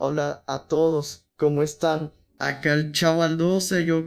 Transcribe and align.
Hola 0.00 0.44
a 0.46 0.68
todos, 0.68 1.26
¿cómo 1.36 1.64
están? 1.64 2.12
Acá 2.38 2.74
el 2.74 2.92
chaval 2.92 3.36
12, 3.36 3.84
yo 3.84 4.04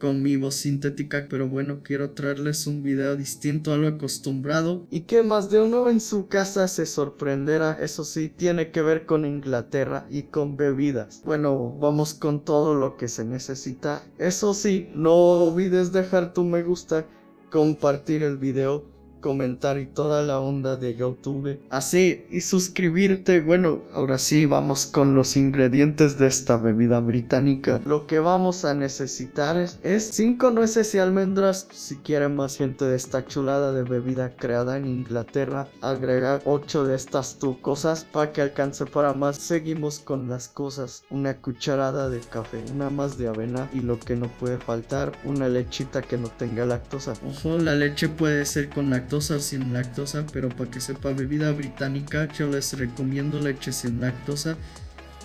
con 0.00 0.22
mi 0.22 0.36
voz 0.36 0.54
sintética, 0.54 1.26
pero 1.28 1.50
bueno, 1.50 1.82
quiero 1.82 2.12
traerles 2.12 2.66
un 2.66 2.82
video 2.82 3.14
distinto 3.14 3.70
a 3.70 3.76
lo 3.76 3.86
acostumbrado 3.86 4.86
y 4.90 5.02
que 5.02 5.22
más 5.22 5.50
de 5.50 5.60
uno 5.60 5.90
en 5.90 6.00
su 6.00 6.28
casa 6.28 6.66
se 6.66 6.86
sorprenderá, 6.86 7.76
eso 7.78 8.04
sí, 8.04 8.30
tiene 8.30 8.70
que 8.70 8.80
ver 8.80 9.04
con 9.04 9.26
Inglaterra 9.26 10.06
y 10.08 10.22
con 10.22 10.56
bebidas. 10.56 11.20
Bueno, 11.26 11.76
vamos 11.78 12.14
con 12.14 12.42
todo 12.42 12.74
lo 12.74 12.96
que 12.96 13.08
se 13.08 13.26
necesita. 13.26 14.02
Eso 14.16 14.54
sí, 14.54 14.88
no 14.94 15.12
olvides 15.12 15.92
dejar 15.92 16.32
tu 16.32 16.42
me 16.44 16.62
gusta, 16.62 17.06
compartir 17.50 18.22
el 18.22 18.38
video 18.38 18.93
comentar 19.24 19.78
y 19.78 19.86
toda 19.86 20.22
la 20.22 20.38
onda 20.38 20.76
de 20.76 20.96
YouTube. 20.96 21.58
Así, 21.70 22.26
y 22.30 22.42
suscribirte. 22.42 23.40
Bueno, 23.40 23.80
ahora 23.94 24.18
sí, 24.18 24.44
vamos 24.44 24.84
con 24.84 25.14
los 25.14 25.38
ingredientes 25.38 26.18
de 26.18 26.26
esta 26.26 26.58
bebida 26.58 27.00
británica. 27.00 27.80
Lo 27.86 28.06
que 28.06 28.18
vamos 28.18 28.66
a 28.66 28.74
necesitar 28.74 29.56
es 29.56 30.10
5 30.12 30.50
nueces 30.50 30.94
y 30.94 30.98
almendras. 30.98 31.66
Si 31.72 31.96
quieren 31.96 32.36
más 32.36 32.58
gente 32.58 32.84
de 32.84 32.96
esta 32.96 33.24
chulada 33.24 33.72
de 33.72 33.84
bebida 33.84 34.36
creada 34.36 34.76
en 34.76 34.84
Inglaterra, 34.84 35.68
agregar 35.80 36.42
8 36.44 36.84
de 36.84 36.94
estas 36.94 37.38
tu 37.38 37.62
cosas 37.62 38.04
para 38.04 38.30
que 38.30 38.42
alcance 38.42 38.84
para 38.84 39.14
más. 39.14 39.38
Seguimos 39.38 40.00
con 40.00 40.28
las 40.28 40.48
cosas. 40.48 41.02
Una 41.08 41.38
cucharada 41.38 42.10
de 42.10 42.20
café, 42.20 42.62
una 42.74 42.90
más 42.90 43.16
de 43.16 43.28
avena 43.28 43.70
y 43.72 43.80
lo 43.80 43.98
que 43.98 44.16
no 44.16 44.28
puede 44.28 44.58
faltar, 44.58 45.12
una 45.24 45.48
lechita 45.48 46.02
que 46.02 46.18
no 46.18 46.28
tenga 46.28 46.66
lactosa. 46.66 47.14
Ojo, 47.26 47.56
la 47.56 47.74
leche 47.74 48.10
puede 48.10 48.44
ser 48.44 48.68
con 48.68 48.90
lactosa 48.90 49.13
sin 49.20 49.72
lactosa, 49.72 50.26
pero 50.32 50.48
para 50.48 50.70
que 50.70 50.80
sepa 50.80 51.12
bebida 51.12 51.52
británica 51.52 52.28
yo 52.32 52.48
les 52.48 52.76
recomiendo 52.78 53.40
leche 53.40 53.72
sin 53.72 54.00
lactosa. 54.00 54.56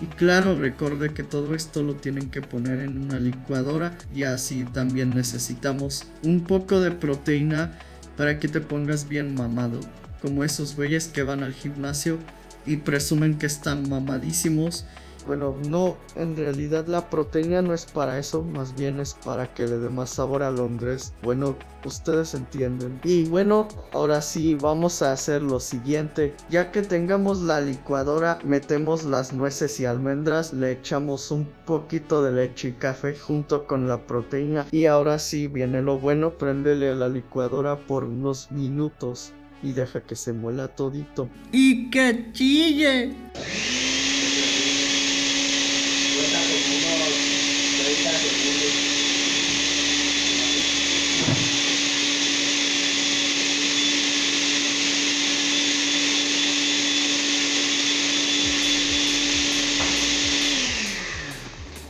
Y 0.00 0.06
claro, 0.06 0.56
recuerde 0.58 1.12
que 1.12 1.22
todo 1.22 1.54
esto 1.54 1.82
lo 1.82 1.94
tienen 1.94 2.30
que 2.30 2.40
poner 2.40 2.80
en 2.80 2.98
una 3.02 3.18
licuadora 3.18 3.98
y 4.14 4.22
así 4.22 4.64
también 4.64 5.10
necesitamos 5.10 6.06
un 6.22 6.44
poco 6.44 6.80
de 6.80 6.90
proteína 6.90 7.78
para 8.16 8.38
que 8.38 8.48
te 8.48 8.60
pongas 8.60 9.08
bien 9.08 9.34
mamado, 9.34 9.80
como 10.22 10.42
esos 10.42 10.76
güeyes 10.76 11.08
que 11.08 11.22
van 11.22 11.42
al 11.42 11.52
gimnasio 11.52 12.18
y 12.64 12.78
presumen 12.78 13.38
que 13.38 13.46
están 13.46 13.88
mamadísimos 13.88 14.86
bueno, 15.26 15.56
no, 15.68 15.96
en 16.16 16.36
realidad 16.36 16.86
la 16.86 17.08
proteína 17.10 17.62
no 17.62 17.74
es 17.74 17.86
para 17.86 18.18
eso, 18.18 18.42
más 18.42 18.74
bien 18.76 19.00
es 19.00 19.14
para 19.24 19.52
que 19.52 19.66
le 19.66 19.78
dé 19.78 19.88
más 19.88 20.10
sabor 20.10 20.42
a 20.42 20.50
Londres. 20.50 21.12
Bueno, 21.22 21.56
ustedes 21.84 22.34
entienden. 22.34 23.00
Y 23.04 23.24
bueno, 23.24 23.68
ahora 23.92 24.20
sí, 24.22 24.54
vamos 24.54 25.02
a 25.02 25.12
hacer 25.12 25.42
lo 25.42 25.60
siguiente. 25.60 26.34
Ya 26.48 26.70
que 26.70 26.82
tengamos 26.82 27.42
la 27.42 27.60
licuadora, 27.60 28.38
metemos 28.44 29.04
las 29.04 29.32
nueces 29.32 29.78
y 29.80 29.86
almendras, 29.86 30.52
le 30.52 30.72
echamos 30.72 31.30
un 31.30 31.48
poquito 31.66 32.22
de 32.22 32.32
leche 32.32 32.68
y 32.68 32.72
café 32.72 33.16
junto 33.16 33.66
con 33.66 33.88
la 33.88 34.06
proteína. 34.06 34.66
Y 34.70 34.86
ahora 34.86 35.18
sí 35.18 35.46
viene 35.46 35.82
lo 35.82 35.98
bueno, 35.98 36.30
prendele 36.38 36.90
a 36.90 36.94
la 36.94 37.08
licuadora 37.08 37.78
por 37.78 38.04
unos 38.04 38.50
minutos 38.50 39.32
y 39.62 39.72
deja 39.72 40.00
que 40.00 40.16
se 40.16 40.32
muela 40.32 40.68
todito. 40.68 41.28
¡Y 41.52 41.90
que 41.90 42.32
chille! 42.32 43.19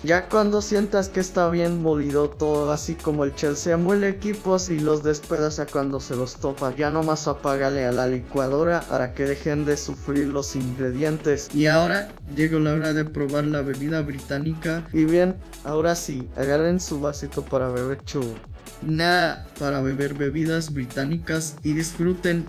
Ya 0.02 0.30
cuando 0.30 0.62
sientas 0.62 1.10
que 1.10 1.20
está 1.20 1.50
bien 1.50 1.82
molido 1.82 2.30
todo, 2.30 2.72
así 2.72 2.94
como 2.94 3.24
el 3.24 3.34
Chelsea 3.34 3.76
muele 3.76 4.08
equipos 4.08 4.70
y 4.70 4.80
los 4.80 5.02
despedaza 5.02 5.66
cuando 5.66 6.00
se 6.00 6.16
los 6.16 6.36
topa, 6.36 6.74
ya 6.74 6.90
nomás 6.90 7.28
apágale 7.28 7.84
a 7.84 7.92
la 7.92 8.06
licuadora 8.06 8.80
para 8.88 9.12
que 9.12 9.24
dejen 9.24 9.66
de 9.66 9.76
sufrir 9.76 10.28
los 10.28 10.56
ingredientes. 10.56 11.54
Y 11.54 11.66
ahora 11.66 12.08
llegó 12.34 12.58
la 12.60 12.72
hora 12.72 12.94
de 12.94 13.04
probar 13.04 13.44
la 13.44 13.60
bebida 13.60 14.00
británica. 14.00 14.88
Y 14.94 15.04
bien, 15.04 15.36
ahora 15.64 15.94
sí, 15.94 16.26
agarren 16.34 16.80
su 16.80 16.98
vasito 16.98 17.44
para 17.44 17.68
beber 17.68 18.02
chulo. 18.04 18.34
Nada 18.80 19.46
para 19.58 19.82
beber 19.82 20.14
bebidas 20.14 20.72
británicas 20.72 21.56
y 21.62 21.74
disfruten 21.74 22.46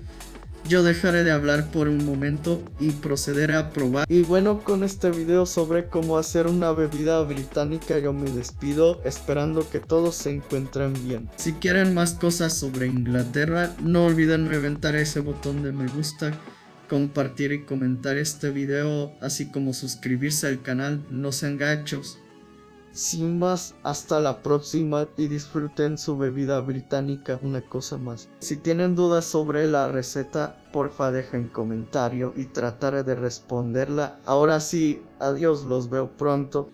yo 0.67 0.83
dejaré 0.83 1.23
de 1.23 1.31
hablar 1.31 1.71
por 1.71 1.87
un 1.87 2.05
momento 2.05 2.63
y 2.79 2.91
procederé 2.91 3.55
a 3.55 3.71
probar. 3.71 4.05
Y 4.09 4.21
bueno, 4.23 4.63
con 4.63 4.83
este 4.83 5.11
video 5.11 5.45
sobre 5.45 5.87
cómo 5.87 6.17
hacer 6.17 6.47
una 6.47 6.71
bebida 6.71 7.21
británica 7.23 7.99
yo 7.99 8.13
me 8.13 8.29
despido 8.31 9.01
esperando 9.03 9.69
que 9.69 9.79
todos 9.79 10.15
se 10.15 10.31
encuentren 10.31 10.93
bien. 11.07 11.29
Si 11.35 11.53
quieren 11.53 11.93
más 11.93 12.13
cosas 12.13 12.53
sobre 12.53 12.87
Inglaterra, 12.87 13.75
no 13.81 14.05
olviden 14.05 14.49
reventar 14.49 14.95
ese 14.95 15.19
botón 15.19 15.63
de 15.63 15.71
me 15.71 15.87
gusta 15.87 16.33
compartir 16.89 17.53
y 17.53 17.63
comentar 17.63 18.17
este 18.17 18.49
video, 18.49 19.13
así 19.21 19.49
como 19.49 19.73
suscribirse 19.73 20.47
al 20.47 20.61
canal, 20.61 21.01
no 21.09 21.31
sean 21.31 21.57
gachos. 21.57 22.19
Sin 22.93 23.39
más, 23.39 23.75
hasta 23.83 24.19
la 24.19 24.41
próxima 24.41 25.07
y 25.15 25.27
disfruten 25.27 25.97
su 25.97 26.17
bebida 26.17 26.59
británica, 26.59 27.39
una 27.41 27.61
cosa 27.61 27.97
más. 27.97 28.27
Si 28.39 28.57
tienen 28.57 28.95
dudas 28.95 29.23
sobre 29.23 29.65
la 29.67 29.87
receta, 29.87 30.61
porfa 30.73 31.11
dejen 31.11 31.47
comentario 31.47 32.33
y 32.35 32.45
trataré 32.45 33.03
de 33.03 33.15
responderla. 33.15 34.19
Ahora 34.25 34.59
sí, 34.59 35.01
adiós, 35.19 35.63
los 35.63 35.89
veo 35.89 36.11
pronto. 36.17 36.69